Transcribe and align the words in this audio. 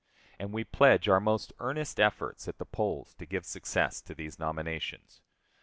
And 0.39 0.51
we 0.51 0.63
pledge 0.63 1.07
our 1.07 1.19
most 1.19 1.53
earnest 1.59 1.99
efforts 1.99 2.47
at 2.47 2.57
the 2.57 2.65
polls 2.65 3.13
to 3.19 3.25
give 3.27 3.45
success 3.45 4.01
to 4.01 4.15
these 4.15 4.39
nominations. 4.39 5.21